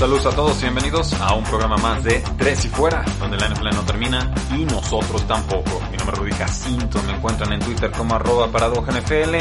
[0.00, 3.50] Saludos a todos y bienvenidos a un programa más de Tres y Fuera, donde la
[3.50, 5.78] NFL no termina y nosotros tampoco.
[5.90, 9.34] Mi nombre es Rudy Jacinto, me encuentran en Twitter como arroba NFL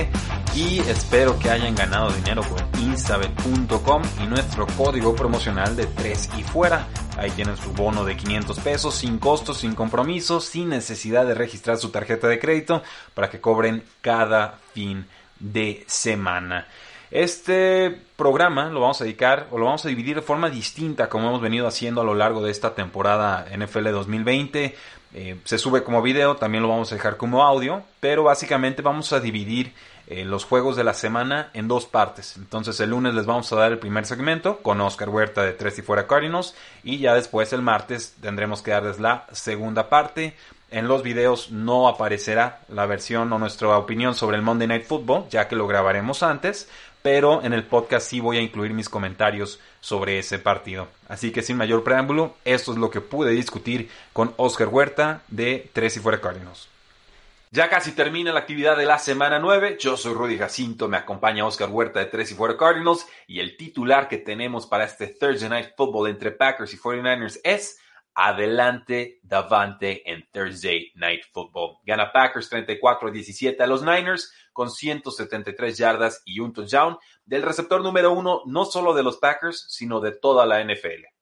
[0.58, 6.44] y espero que hayan ganado dinero con instabet.com y nuestro código promocional de Tres y
[6.44, 6.90] Fuera.
[7.18, 11.77] Ahí tienen su bono de 500 pesos sin costos, sin compromisos, sin necesidad de registrar
[11.77, 15.05] su tarjeta de crédito para que cobren cada fin
[15.40, 16.68] de semana.
[17.12, 21.29] Este programa lo vamos a dedicar o lo vamos a dividir de forma distinta como
[21.29, 24.76] hemos venido haciendo a lo largo de esta temporada NFL 2020.
[25.11, 29.11] Eh, se sube como video, también lo vamos a dejar como audio, pero básicamente vamos
[29.13, 29.73] a dividir
[30.05, 32.35] eh, los juegos de la semana en dos partes.
[32.35, 35.79] Entonces el lunes les vamos a dar el primer segmento con Oscar Huerta de Tres
[35.79, 40.35] y Fuera Cardinals y ya después el martes tendremos que darles la segunda parte.
[40.71, 45.26] En los videos no aparecerá la versión o nuestra opinión sobre el Monday Night Football,
[45.29, 46.70] ya que lo grabaremos antes,
[47.01, 50.87] pero en el podcast sí voy a incluir mis comentarios sobre ese partido.
[51.07, 55.70] Así que sin mayor preámbulo, esto es lo que pude discutir con Oscar Huerta de
[55.73, 56.67] Tres y Fuera Cardinals.
[57.51, 59.77] Ya casi termina la actividad de la semana 9.
[59.79, 63.57] Yo soy Rudy Jacinto, me acompaña Oscar Huerta de Tres y Fuera Cardinals y el
[63.57, 67.79] titular que tenemos para este Thursday Night Football entre Packers y 49ers es
[68.13, 71.78] Adelante Davante en Thursday Night Football.
[71.84, 77.81] Gana Packers 34 17 a los Niners con 173 yardas y un touchdown del receptor
[77.81, 81.19] número uno, no solo de los Packers, sino de toda la NFL.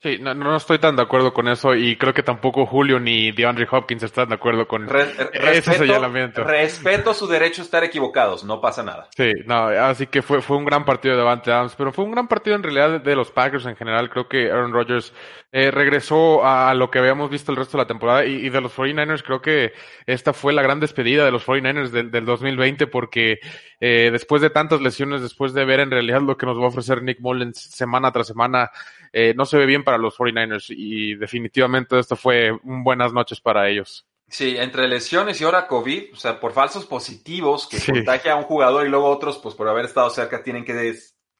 [0.00, 3.32] Sí, no, no estoy tan de acuerdo con eso y creo que tampoco Julio ni
[3.32, 4.88] DeAndre Hopkins están de acuerdo con
[5.32, 6.44] ese señalamiento.
[6.44, 9.08] Respeto su derecho a estar equivocados, no pasa nada.
[9.16, 12.12] Sí, no, así que fue, fue un gran partido de Davante Adams, pero fue un
[12.12, 14.08] gran partido en realidad de, los Packers en general.
[14.08, 15.12] Creo que Aaron Rodgers
[15.50, 18.76] eh, regresó a lo que habíamos visto el resto de la temporada y, de los
[18.76, 19.72] 49ers creo que
[20.06, 23.40] esta fue la gran despedida de los 49ers del, del 2020 porque
[23.80, 26.68] eh, después de tantas lesiones, después de ver en realidad lo que nos va a
[26.68, 28.70] ofrecer Nick Mullens semana tras semana,
[29.12, 33.40] eh, no se ve bien para los 49ers y definitivamente esto fue un buenas noches
[33.40, 34.06] para ellos.
[34.28, 38.42] Sí, entre lesiones y ahora COVID, o sea, por falsos positivos que contagia a un
[38.42, 40.94] jugador y luego otros, pues por haber estado cerca tienen que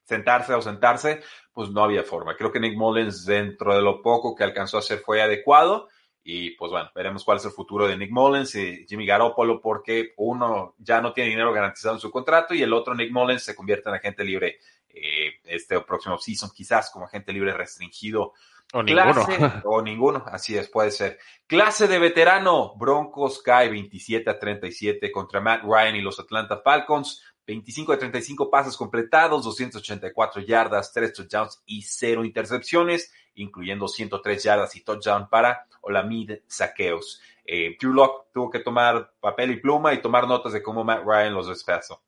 [0.05, 1.21] sentarse o sentarse,
[1.53, 2.35] pues no había forma.
[2.35, 5.89] Creo que Nick Mullens, dentro de lo poco que alcanzó a hacer, fue adecuado.
[6.31, 10.13] Y pues bueno, veremos cuál es el futuro de Nick Mullens y Jimmy Garoppolo, porque
[10.19, 13.57] uno ya no tiene dinero garantizado en su contrato y el otro, Nick Mullens, se
[13.57, 14.59] convierte en agente libre
[14.91, 18.35] eh, este próximo season, quizás como agente libre restringido.
[18.75, 19.27] O ninguno.
[19.65, 21.19] o ninguno, así es, puede ser.
[21.47, 27.25] Clase de veterano, Broncos cae 27 a 37 contra Matt Ryan y los Atlanta Falcons.
[27.49, 34.77] 25 de 35 pases completados, 284 yardas, 3 touchdowns y 0 intercepciones, incluyendo 103 yardas
[34.77, 37.23] y touchdown para Olamid Saqueos.
[37.47, 41.49] Eh, tuvo que tomar papel y pluma y tomar notas de cómo Matt Ryan los
[41.49, 42.03] despedazó.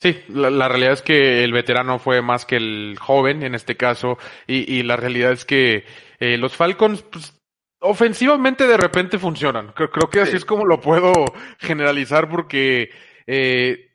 [0.00, 4.18] Sí, la, realidad es que el veterano fue más que el joven en este caso
[4.46, 5.84] y, la realidad es que
[6.20, 7.40] eh, los Falcons pues,
[7.80, 9.72] ofensivamente de repente funcionan.
[9.72, 11.12] Creo, que así es como lo puedo
[11.58, 12.90] generalizar porque
[13.26, 13.93] eh,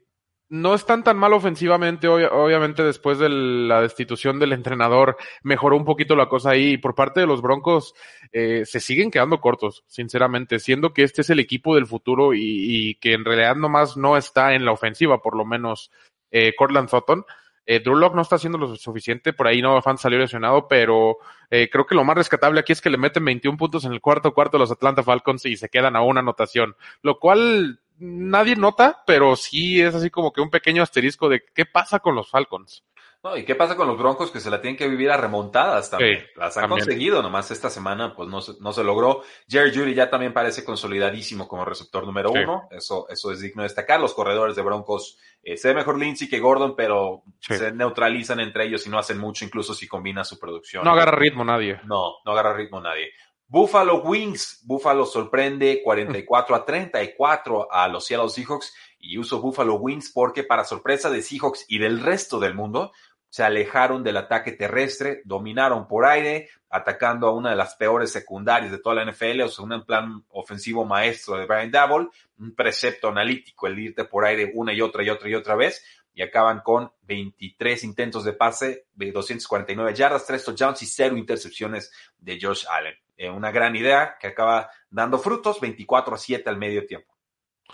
[0.50, 6.16] no están tan mal ofensivamente, obviamente después de la destitución del entrenador mejoró un poquito
[6.16, 7.94] la cosa ahí y por parte de los Broncos
[8.32, 12.96] eh, se siguen quedando cortos, sinceramente, siendo que este es el equipo del futuro y,
[12.96, 15.92] que en realidad nomás no está en la ofensiva, por lo menos
[16.32, 17.24] eh, Cortland Sutton.
[17.72, 21.18] Eh, Drew no está haciendo lo suficiente, por ahí no Fan salió lesionado, pero
[21.52, 24.02] eh, creo que lo más rescatable aquí es que le meten 21 puntos en el
[24.02, 28.56] cuarto cuarto a los Atlanta Falcons y se quedan a una anotación, lo cual nadie
[28.56, 32.30] nota, pero sí es así como que un pequeño asterisco de qué pasa con los
[32.30, 32.84] Falcons.
[33.22, 35.90] No, y qué pasa con los Broncos que se la tienen que vivir a remontadas
[35.90, 36.26] también.
[36.38, 39.24] Las han conseguido, nomás esta semana pues no se, no se logró.
[39.50, 42.70] Jerry Judy ya también parece consolidadísimo como receptor número uno.
[42.72, 44.00] Eso, eso es digno de destacar.
[44.00, 48.68] Los corredores de Broncos eh, se ve mejor Lindsay que Gordon, pero se neutralizan entre
[48.68, 50.86] ellos y no hacen mucho, incluso si combina su producción.
[50.86, 51.78] No agarra ritmo nadie.
[51.84, 53.12] No, no agarra ritmo nadie.
[53.52, 60.12] Buffalo Wings, Buffalo sorprende 44 a 34 a los Seattle Seahawks y uso Buffalo Wings
[60.12, 62.92] porque para sorpresa de Seahawks y del resto del mundo,
[63.28, 68.72] se alejaron del ataque terrestre, dominaron por aire, atacando a una de las peores secundarias
[68.72, 73.08] de toda la NFL, o sea, un plan ofensivo maestro de Brian Dabble, un precepto
[73.08, 75.84] analítico, el irte por aire una y otra y otra y otra vez,
[76.20, 81.94] y acaban con 23 intentos de pase, de 249 yardas, 3 touchdowns y 0 intercepciones
[82.18, 82.94] de Josh Allen.
[83.16, 87.16] Eh, una gran idea que acaba dando frutos, 24 a 7 al medio tiempo.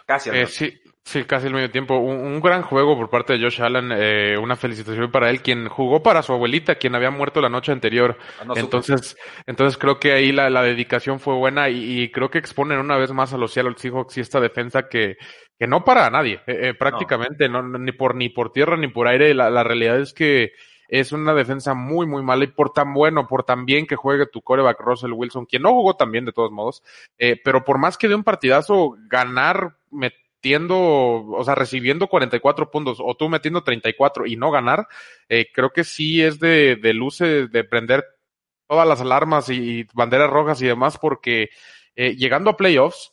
[0.05, 1.97] Casi al eh, sí, sí, casi al medio tiempo.
[1.97, 3.91] Un, gran juego por parte de Josh Allen.
[3.91, 7.71] Eh, una felicitación para él, quien jugó para su abuelita, quien había muerto la noche
[7.71, 8.15] anterior.
[8.41, 12.97] Ah, entonces, entonces creo que ahí la, dedicación fue buena y, creo que exponen una
[12.97, 15.17] vez más a los Seattle Seahawks y esta defensa que,
[15.57, 17.61] que no para a nadie, eh, prácticamente, no.
[17.63, 19.33] ni por ni por tierra ni por aire.
[19.33, 20.51] La, la realidad es que
[20.87, 24.27] es una defensa muy, muy mala y por tan bueno, por tan bien que juegue
[24.27, 26.83] tu coreback Russell Wilson, quien no jugó tan bien de todos modos,
[27.17, 32.99] eh, pero por más que de un partidazo, ganar metiendo, o sea, recibiendo 44 puntos
[33.01, 34.87] o tú metiendo 34 y no ganar,
[35.29, 38.05] eh, creo que sí es de, de luce de prender
[38.67, 41.49] todas las alarmas y, banderas rojas y demás porque
[41.95, 43.11] eh, llegando a playoffs,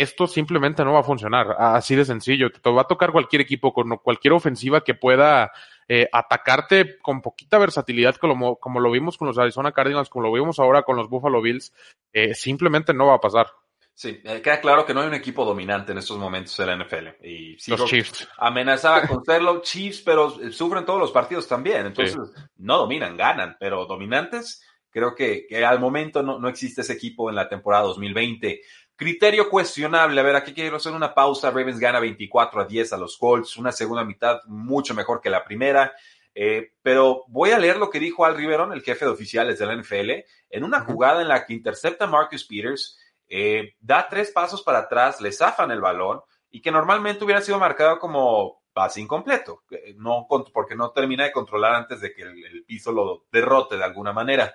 [0.00, 2.50] esto simplemente no va a funcionar, así de sencillo.
[2.50, 5.52] Te va a tocar cualquier equipo con cualquier ofensiva que pueda
[5.88, 10.32] eh, atacarte con poquita versatilidad, como, como lo vimos con los Arizona Cardinals, como lo
[10.32, 11.74] vimos ahora con los Buffalo Bills,
[12.12, 13.48] eh, simplemente no va a pasar.
[13.92, 16.76] Sí, eh, queda claro que no hay un equipo dominante en estos momentos en la
[16.76, 17.22] NFL.
[17.22, 18.26] Y los Chiefs.
[18.38, 21.84] Amenazaba con serlo Chiefs, pero sufren todos los partidos también.
[21.84, 22.16] Entonces,
[22.56, 27.28] no dominan, ganan, pero dominantes, creo que, que al momento no, no, existe ese equipo
[27.28, 28.62] en la temporada 2020.
[29.00, 30.20] Criterio cuestionable.
[30.20, 31.50] A ver, aquí quiero hacer una pausa.
[31.50, 33.56] Ravens gana 24 a 10 a los Colts.
[33.56, 35.94] Una segunda mitad mucho mejor que la primera.
[36.34, 39.64] Eh, pero voy a leer lo que dijo Al Riveron, el jefe de oficiales de
[39.64, 40.10] la NFL,
[40.50, 44.80] en una jugada en la que intercepta a Marcus Peters, eh, da tres pasos para
[44.80, 46.20] atrás, le zafan el balón
[46.50, 49.62] y que normalmente hubiera sido marcado como pase incompleto,
[49.96, 53.84] no, porque no termina de controlar antes de que el, el piso lo derrote de
[53.84, 54.54] alguna manera.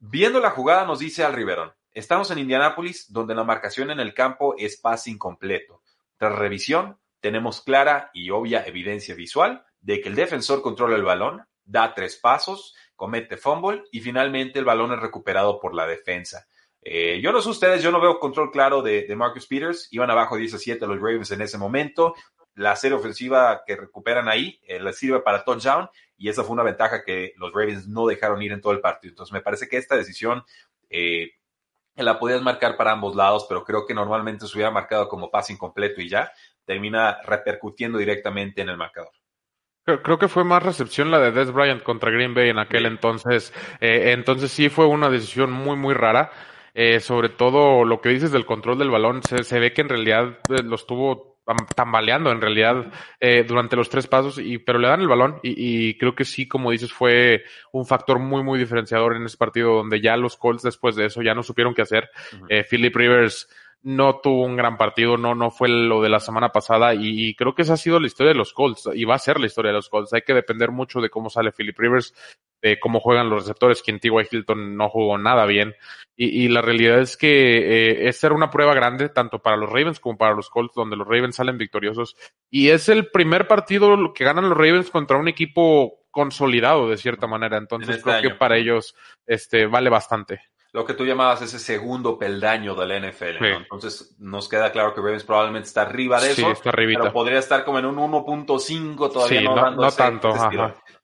[0.00, 4.14] Viendo la jugada nos dice Al Riveron, Estamos en Indianápolis, donde la marcación en el
[4.14, 5.80] campo es pase incompleto.
[6.16, 11.46] Tras revisión, tenemos clara y obvia evidencia visual de que el defensor controla el balón,
[11.64, 16.48] da tres pasos, comete fumble y finalmente el balón es recuperado por la defensa.
[16.82, 19.86] Eh, yo no sé ustedes, yo no veo control claro de, Marcus Peters.
[19.92, 22.16] Iban abajo 10 a 7 los Ravens en ese momento.
[22.56, 26.64] La serie ofensiva que recuperan ahí eh, les sirve para touchdown y esa fue una
[26.64, 29.12] ventaja que los Ravens no dejaron ir en todo el partido.
[29.12, 30.42] Entonces me parece que esta decisión
[30.90, 31.30] eh,
[31.96, 35.52] la podías marcar para ambos lados, pero creo que normalmente se hubiera marcado como pase
[35.52, 36.32] incompleto y ya
[36.64, 39.12] termina repercutiendo directamente en el marcador.
[39.84, 43.52] Creo, que fue más recepción la de Des Bryant contra Green Bay en aquel entonces.
[43.80, 46.30] Eh, entonces sí fue una decisión muy, muy rara.
[46.72, 49.90] Eh, sobre todo lo que dices del control del balón, se, se ve que en
[49.90, 51.33] realidad eh, lo estuvo
[51.74, 52.86] tambaleando en realidad
[53.20, 56.48] eh, durante los tres pasos, y, pero le dan el balón y, creo que sí,
[56.48, 60.62] como dices, fue un factor muy, muy diferenciador en ese partido donde ya los Colts
[60.62, 62.08] después de eso ya no supieron qué hacer.
[62.48, 63.48] Eh, Philip Rivers
[63.84, 67.54] no tuvo un gran partido, no, no fue lo de la semana pasada y, creo
[67.54, 69.70] que esa ha sido la historia de los Colts y va a ser la historia
[69.70, 70.14] de los Colts.
[70.14, 72.14] Hay que depender mucho de cómo sale Philip Rivers,
[72.62, 74.28] de cómo juegan los receptores, quien T.Y.
[74.30, 75.74] Hilton no jugó nada bien
[76.16, 77.28] y, la realidad es que
[77.58, 80.96] eh, esta era una prueba grande tanto para los Ravens como para los Colts donde
[80.96, 82.16] los Ravens salen victoriosos
[82.48, 87.26] y es el primer partido que ganan los Ravens contra un equipo consolidado de cierta
[87.26, 88.94] manera, entonces este creo que para ellos
[89.26, 90.40] este vale bastante
[90.74, 93.44] lo que tú llamabas ese segundo peldaño del NFL.
[93.44, 97.78] Entonces nos queda claro que Ravens probablemente está arriba de eso, pero podría estar como
[97.78, 100.34] en un 1.5 todavía no, no, tanto.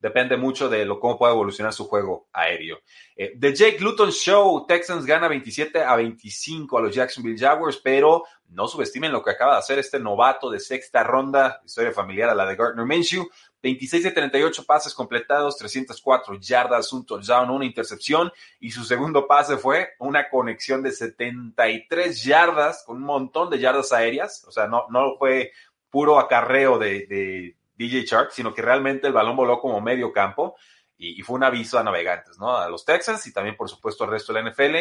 [0.00, 2.80] Depende mucho de lo, cómo puede evolucionar su juego aéreo.
[3.22, 8.24] Eh, The Jake Luton Show, Texans gana 27 a 25 a los Jacksonville Jaguars, pero
[8.48, 12.34] no subestimen lo que acaba de hacer este novato de sexta ronda, historia familiar a
[12.34, 13.28] la de Gardner Minshew,
[13.62, 19.58] 26 de 38 pases completados, 304 yardas, un touchdown, una intercepción y su segundo pase
[19.58, 24.46] fue una conexión de 73 yardas con un montón de yardas aéreas.
[24.48, 25.52] O sea, no, no fue
[25.90, 30.56] puro acarreo de, DJ Shark, sino que realmente el balón voló como medio campo
[31.00, 32.56] y, fue un aviso a navegantes, ¿no?
[32.56, 34.76] A los Texans y también, por supuesto, al resto de la NFL.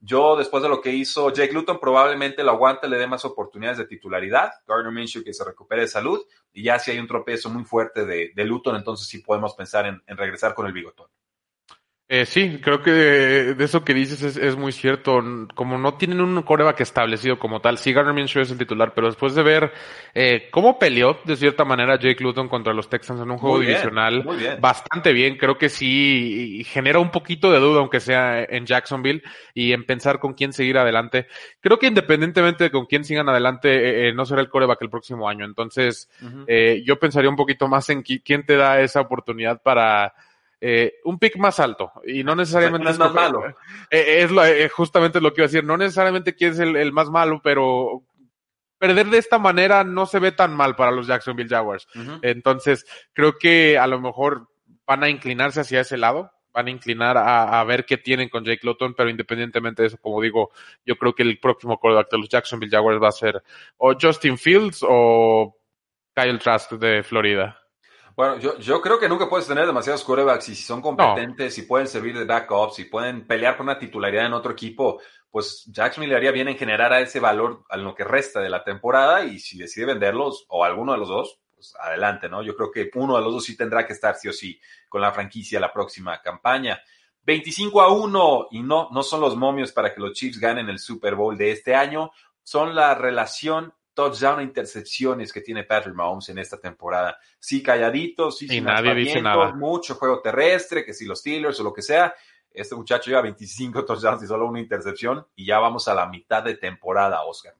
[0.00, 3.78] Yo, después de lo que hizo Jake Luton, probablemente lo aguante, le dé más oportunidades
[3.78, 4.52] de titularidad.
[4.66, 6.24] Gardner Minshew que se recupere de salud.
[6.52, 9.86] Y ya si hay un tropezo muy fuerte de, de Luton, entonces sí podemos pensar
[9.86, 11.08] en, regresar con el bigotón.
[12.10, 15.22] Eh, sí, creo que de eso que dices es, es, muy cierto.
[15.54, 19.08] Como no tienen un coreback establecido como tal, sí Garner Minshew es el titular, pero
[19.08, 19.72] después de ver
[20.14, 24.24] eh, cómo peleó de cierta manera Jake Luton contra los Texans en un juego divisional
[24.58, 29.22] bastante bien, creo que sí genera un poquito de duda, aunque sea en Jacksonville,
[29.52, 31.26] y en pensar con quién seguir adelante.
[31.60, 34.88] Creo que independientemente de con quién sigan adelante, eh, eh no será el coreback el
[34.88, 35.44] próximo año.
[35.44, 36.08] Entonces,
[36.46, 40.14] eh, yo pensaría un poquito más en quién te da esa oportunidad para
[40.60, 43.46] eh, un pick más alto y no necesariamente es más malo.
[43.90, 47.10] Eh, es eh, justamente lo que iba a decir, no necesariamente quieres el, el más
[47.10, 48.02] malo, pero
[48.78, 51.86] perder de esta manera no se ve tan mal para los Jacksonville Jaguars.
[52.22, 54.48] Entonces, creo que a lo mejor
[54.86, 58.44] van a inclinarse hacia ese lado, van a inclinar a, a, ver qué tienen con
[58.44, 60.50] Jake Lotton, pero independientemente de eso, como digo,
[60.84, 63.42] yo creo que el próximo quarterback de los Jacksonville Jaguars va a ser
[63.76, 65.56] o Justin Fields o
[66.14, 67.57] Kyle Trask de Florida.
[68.18, 71.62] Bueno, yo, yo creo que nunca puedes tener demasiados quarterbacks y si son competentes, si
[71.62, 76.10] pueden servir de backup, si pueden pelear por una titularidad en otro equipo, pues Jacksonville
[76.10, 79.22] le haría bien en generar a ese valor a lo que resta de la temporada
[79.22, 82.42] y si decide venderlos o alguno de los dos, pues adelante, ¿no?
[82.42, 85.00] Yo creo que uno de los dos sí tendrá que estar sí o sí con
[85.00, 86.82] la franquicia la próxima campaña.
[87.22, 90.80] 25 a 1 y no, no son los momios para que los Chiefs ganen el
[90.80, 92.10] Super Bowl de este año,
[92.42, 97.18] son la relación touchdown e intercepciones que tiene Patrick Mahomes en esta temporada.
[97.40, 99.52] Sí, calladitos, sí, y nadie dice nada.
[99.52, 102.14] mucho juego terrestre, que si los Steelers o lo que sea.
[102.52, 106.44] Este muchacho lleva 25 touchdowns y solo una intercepción y ya vamos a la mitad
[106.44, 107.56] de temporada, Oscar.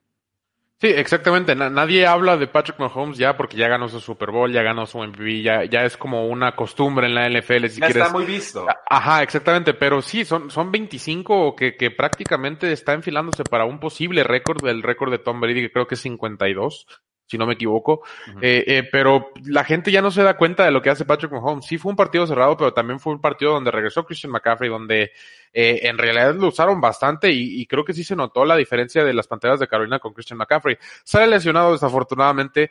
[0.80, 1.56] Sí, exactamente.
[1.56, 4.98] nadie habla de Patrick Mahomes ya porque ya ganó su Super Bowl, ya ganó su
[4.98, 7.66] MVP, ya, ya es como una costumbre en la NFL.
[7.66, 7.96] Si ya quieres.
[7.96, 8.64] está muy visto.
[8.88, 9.74] Ajá, exactamente.
[9.74, 14.84] Pero sí, son, son 25 que, que prácticamente está enfilándose para un posible récord del
[14.84, 16.86] récord de Tom Brady, que creo que es 52
[17.28, 18.02] si no me equivoco.
[18.40, 21.30] eh, eh, pero la gente ya no se da cuenta de lo que hace Patrick
[21.30, 21.66] Mahomes.
[21.66, 25.12] Sí fue un partido cerrado, pero también fue un partido donde regresó Christian McCaffrey, donde
[25.52, 29.02] eh, en realidad lo usaron bastante y, y, creo que sí se notó la diferencia
[29.02, 30.78] de las panteras de Carolina con Christian McCaffrey.
[31.04, 32.70] Sale lesionado desafortunadamente,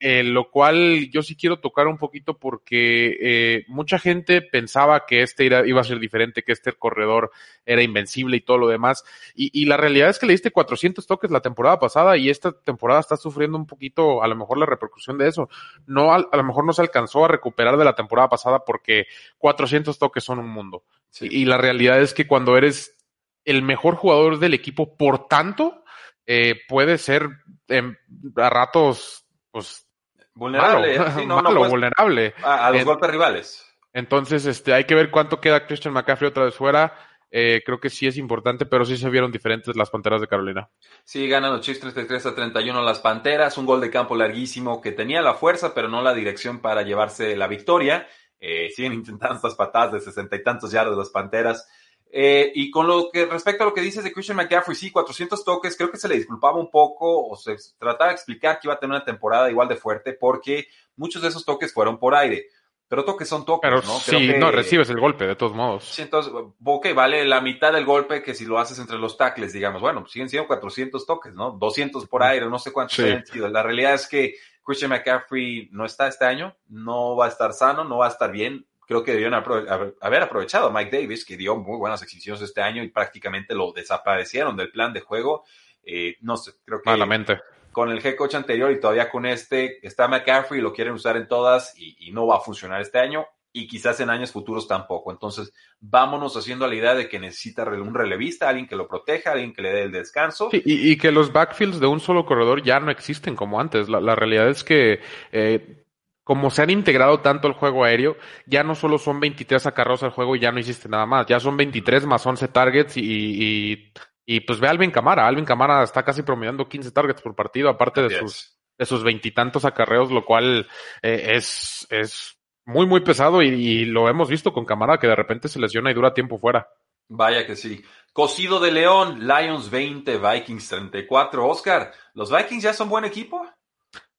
[0.00, 5.80] lo cual yo sí quiero tocar un poquito porque mucha gente pensaba que este iba
[5.80, 7.30] a ser diferente, que este corredor
[7.66, 9.04] era invencible y todo lo demás.
[9.34, 12.52] Y, y la realidad es que le diste 400 toques la temporada pasada y esta
[12.52, 15.48] temporada está sufriendo un poquito, a lo mejor, la repercusión de eso.
[15.86, 19.06] No, a, a, lo mejor no se alcanzó a recuperar de la temporada pasada porque
[19.38, 20.84] 400 toques son un mundo.
[21.10, 21.28] Sí.
[21.30, 22.96] Y, y, la realidad es que cuando eres
[23.44, 25.84] el mejor jugador del equipo, por tanto,
[26.26, 27.26] eh, puede ser
[27.68, 27.94] eh,
[28.36, 29.88] a ratos, pues,
[30.34, 32.34] vulnerable, malo, sí, no, malo, no, vulnerable.
[32.42, 33.64] A, a los golpes rivales.
[33.94, 36.92] Entonces, este, hay que ver cuánto queda Christian McCaffrey otra vez fuera.
[37.30, 40.70] Eh, creo que sí es importante, pero sí se vieron diferentes las Panteras de Carolina.
[41.04, 44.92] Sí, ganan los Chiefs 33 a 31 las Panteras, un gol de campo larguísimo que
[44.92, 48.06] tenía la fuerza, pero no la dirección para llevarse la victoria.
[48.40, 51.68] Eh, siguen intentando estas patadas de sesenta y tantos yardas de las Panteras.
[52.10, 55.44] Eh, y con lo que respecto a lo que dices de Christian McCaffrey, sí, 400
[55.44, 58.74] toques, creo que se le disculpaba un poco o se trataba de explicar que iba
[58.74, 62.46] a tener una temporada igual de fuerte porque muchos de esos toques fueron por aire
[62.88, 63.98] pero toques son toques, pero ¿no?
[64.04, 65.84] Creo sí, que, no, recibes el golpe, de todos modos.
[65.84, 69.52] Sí, entonces, ok, vale la mitad del golpe que si lo haces entre los tackles,
[69.52, 71.50] digamos, bueno, siguen siendo 400 toques, ¿no?
[71.52, 73.08] 200 por aire, no sé cuántos sí.
[73.08, 73.48] han sido.
[73.48, 77.84] La realidad es que Christian McCaffrey no está este año, no va a estar sano,
[77.84, 78.66] no va a estar bien.
[78.86, 82.82] Creo que debieron haber aprovechado a Mike Davis, que dio muy buenas exhibiciones este año
[82.82, 85.44] y prácticamente lo desaparecieron del plan de juego.
[85.82, 86.88] Eh, no sé, creo que...
[86.88, 87.38] Malamente
[87.78, 91.28] con el head coach anterior y todavía con este, está McCaffrey, lo quieren usar en
[91.28, 95.12] todas y, no va a funcionar este año y quizás en años futuros tampoco.
[95.12, 99.52] Entonces, vámonos haciendo la idea de que necesita un relevista, alguien que lo proteja, alguien
[99.52, 100.48] que le dé el descanso.
[100.52, 103.88] Y, que los backfields de un solo corredor ya no existen como antes.
[103.88, 104.98] La, realidad es que...
[105.30, 105.84] Eh,
[106.24, 110.10] como se han integrado tanto el juego aéreo, ya no solo son 23 acarreos al
[110.10, 113.92] juego y ya no hiciste nada más, ya son 23 más 11 targets y
[114.30, 115.26] y pues ve a Alvin Camara.
[115.26, 119.64] Alvin Camara está casi promediando 15 targets por partido, aparte de sus, de sus veintitantos
[119.64, 120.68] acarreos, lo cual
[121.00, 125.16] eh, es, es muy, muy pesado y, y, lo hemos visto con Camara que de
[125.16, 126.68] repente se lesiona y dura tiempo fuera.
[127.08, 127.82] Vaya que sí.
[128.12, 131.48] Cocido de León, Lions 20, Vikings 34.
[131.48, 133.48] Oscar, ¿los Vikings ya son buen equipo?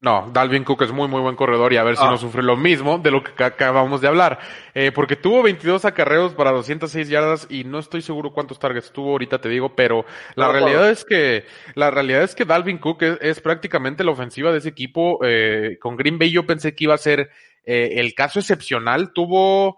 [0.02, 2.10] No, Dalvin Cook es muy, muy buen corredor y a ver si ah.
[2.10, 4.40] no sufre lo mismo de lo que acabamos de hablar.
[4.74, 9.12] Eh, porque tuvo 22 acarreos para 206 yardas y no estoy seguro cuántos targets tuvo
[9.12, 10.88] ahorita te digo, pero la no, realidad no.
[10.88, 14.70] es que, la realidad es que Dalvin Cook es, es prácticamente la ofensiva de ese
[14.70, 15.20] equipo.
[15.24, 17.30] Eh, con Green Bay yo pensé que iba a ser
[17.66, 19.12] eh, el caso excepcional.
[19.12, 19.78] Tuvo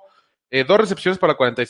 [0.52, 1.64] eh, dos recepciones para 40,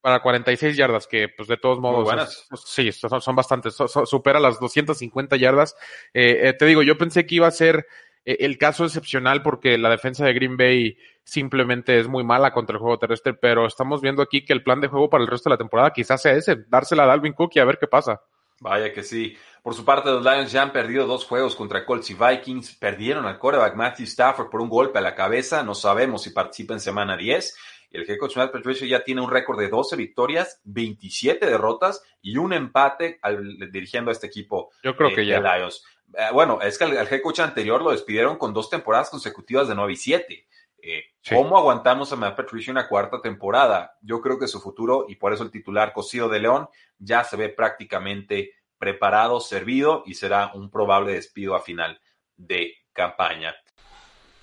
[0.00, 2.46] para 46 yardas, que pues de todos modos, buenas.
[2.52, 5.74] Es, sí, son, son bastantes, supera las 250 yardas.
[6.14, 7.86] Eh, eh, te digo, yo pensé que iba a ser
[8.24, 12.74] eh, el caso excepcional porque la defensa de Green Bay simplemente es muy mala contra
[12.74, 15.50] el juego terrestre, pero estamos viendo aquí que el plan de juego para el resto
[15.50, 18.20] de la temporada quizás sea ese, dársela a Dalvin Cook y a ver qué pasa.
[18.60, 19.36] Vaya que sí.
[19.62, 22.76] Por su parte, los Lions ya han perdido dos juegos contra Colts y Vikings.
[22.76, 25.62] Perdieron al quarterback Matthew Stafford por un golpe a la cabeza.
[25.62, 27.56] No sabemos si participa en semana 10.
[27.90, 32.36] El head coach Matt Patricia ya tiene un récord de 12 victorias, 27 derrotas y
[32.36, 34.70] un empate al, dirigiendo a este equipo.
[34.82, 35.40] Yo creo que ya.
[35.40, 35.84] Lions.
[36.14, 39.74] Eh, bueno, es que al, head coach anterior lo despidieron con dos temporadas consecutivas de
[39.74, 40.48] 9 y 7.
[40.80, 43.96] Eh, ¿Cómo aguantamos a Matt Patricia una cuarta temporada?
[44.00, 46.68] Yo creo que su futuro, y por eso el titular cocido de León,
[46.98, 52.00] ya se ve prácticamente preparado, servido y será un probable despido a final
[52.36, 53.56] de campaña.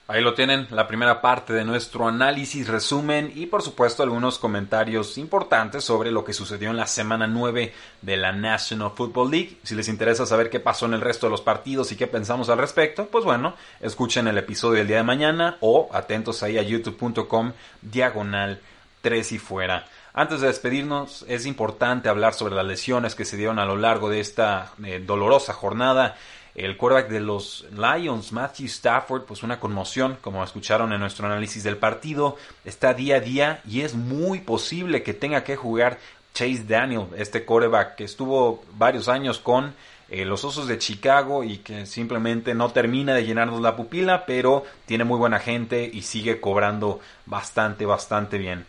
[0.08, 5.18] Ahí lo tienen, la primera parte de nuestro análisis, resumen y por supuesto algunos comentarios
[5.18, 9.58] importantes sobre lo que sucedió en la semana 9 de la National Football League.
[9.64, 12.50] Si les interesa saber qué pasó en el resto de los partidos y qué pensamos
[12.50, 16.62] al respecto, pues bueno, escuchen el episodio del día de mañana o atentos ahí a
[16.62, 18.62] youtube.com diagonal
[19.02, 19.88] 3 y fuera.
[20.14, 24.12] Antes de despedirnos, es importante hablar sobre las lesiones que se dieron a lo largo
[24.12, 26.16] de esta eh, dolorosa jornada.
[26.56, 31.64] El quarterback de los Lions, Matthew Stafford, pues una conmoción, como escucharon en nuestro análisis
[31.64, 36.00] del partido, está día a día y es muy posible que tenga que jugar
[36.34, 39.74] Chase Daniel, este quarterback que estuvo varios años con
[40.10, 44.64] eh, los Osos de Chicago y que simplemente no termina de llenarnos la pupila, pero
[44.86, 48.66] tiene muy buena gente y sigue cobrando bastante, bastante bien.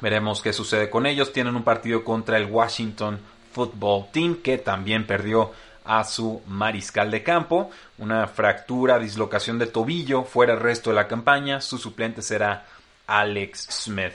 [0.00, 1.32] Veremos qué sucede con ellos.
[1.32, 3.20] Tienen un partido contra el Washington
[3.52, 5.52] Football Team que también perdió
[5.84, 7.70] a su mariscal de campo.
[7.98, 11.60] Una fractura, dislocación de tobillo fuera el resto de la campaña.
[11.60, 12.66] Su suplente será
[13.06, 14.12] Alex Smith.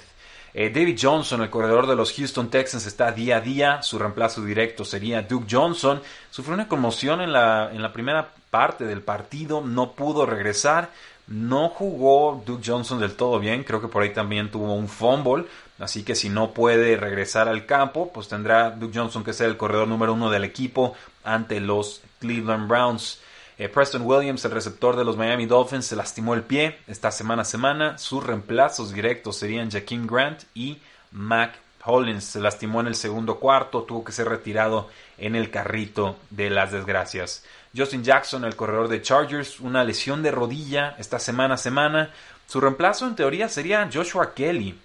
[0.54, 3.82] Eh, David Johnson, el corredor de los Houston Texans, está día a día.
[3.84, 6.02] Su reemplazo directo sería Duke Johnson.
[6.32, 9.62] Sufrió una conmoción en la, en la primera parte del partido.
[9.62, 10.90] No pudo regresar.
[11.28, 13.64] No jugó Duke Johnson del todo bien.
[13.64, 15.46] Creo que por ahí también tuvo un fumble.
[15.80, 19.58] Así que si no puede regresar al campo, pues tendrá Duke Johnson que ser el
[19.58, 23.20] corredor número uno del equipo ante los Cleveland Browns.
[23.60, 27.44] Eh, Preston Williams, el receptor de los Miami Dolphins, se lastimó el pie esta semana
[27.44, 27.98] a semana.
[27.98, 30.80] Sus reemplazos directos serían Jaquim Grant y
[31.12, 32.24] Mac Hollins.
[32.24, 36.72] Se lastimó en el segundo cuarto, tuvo que ser retirado en el carrito de las
[36.72, 37.44] desgracias.
[37.76, 42.12] Justin Jackson, el corredor de Chargers, una lesión de rodilla esta semana a semana.
[42.48, 44.78] Su reemplazo en teoría sería Joshua Kelly.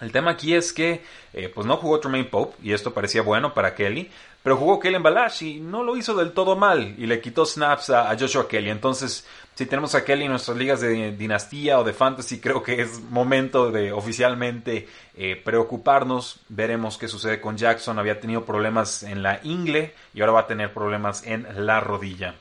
[0.00, 1.02] El tema aquí es que
[1.32, 4.10] eh, pues no jugó Tremaine Pope y esto parecía bueno para Kelly,
[4.42, 7.90] pero jugó Kellen Balash y no lo hizo del todo mal y le quitó snaps
[7.90, 8.70] a, Joshua Kelly.
[8.70, 12.80] Entonces, si tenemos a Kelly en nuestras ligas de dinastía o de fantasy, creo que
[12.80, 16.40] es momento de oficialmente eh, preocuparnos.
[16.48, 17.98] Veremos qué sucede con Jackson.
[17.98, 22.34] Había tenido problemas en la ingle y ahora va a tener problemas en la rodilla.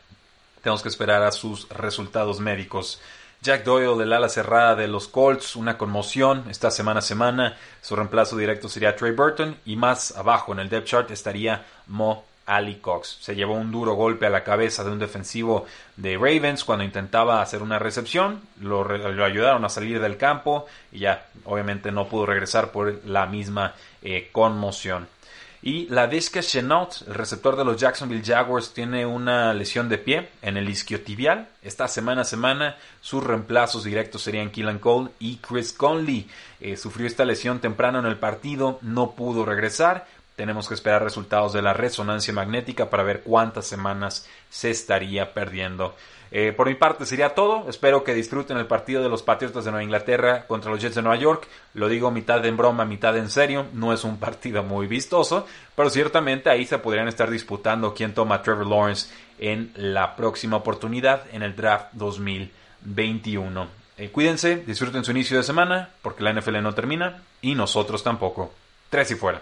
[0.64, 3.02] Tenemos que esperar a sus resultados médicos.
[3.42, 7.58] Jack Doyle del ala cerrada de los Colts, una conmoción esta semana a semana.
[7.82, 12.26] Su reemplazo directo sería Trey Burton y más abajo en el depth chart estaría Mo
[12.46, 13.20] Ali Cox.
[13.22, 17.42] Se llevó un duro golpe a la cabeza de un defensivo de Ravens cuando intentaba
[17.42, 18.42] hacer una recepción.
[18.60, 18.86] Lo,
[19.24, 24.28] ayudaron a salir del campo y ya obviamente no pudo regresar por la misma eh,
[24.34, 25.08] conmoción.
[25.62, 30.30] Y la Disca Chenault, el receptor de los Jacksonville Jaguars, tiene una lesión de pie
[30.42, 31.50] en el isquiotibial.
[31.62, 36.30] Esta semana a semana sus reemplazos directos serían Keelan Cole y Chris Conley.
[36.62, 40.08] Eh, sufrió esta lesión temprano en el partido, no pudo regresar.
[40.40, 45.98] Tenemos que esperar resultados de la resonancia magnética para ver cuántas semanas se estaría perdiendo.
[46.32, 47.68] Eh, por mi parte sería todo.
[47.68, 51.02] Espero que disfruten el partido de los Patriotas de Nueva Inglaterra contra los Jets de
[51.02, 51.46] Nueva York.
[51.74, 53.66] Lo digo mitad en broma, mitad en serio.
[53.74, 58.36] No es un partido muy vistoso, pero ciertamente ahí se podrían estar disputando quién toma
[58.36, 63.68] a Trevor Lawrence en la próxima oportunidad en el draft 2021.
[63.98, 68.54] Eh, cuídense, disfruten su inicio de semana, porque la NFL no termina y nosotros tampoco.
[68.90, 69.42] Tres y fuera.